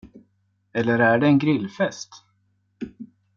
Eller 0.73 0.99
är 0.99 1.19
det 1.19 1.27
en 1.27 1.39
grillfest? 1.39 2.09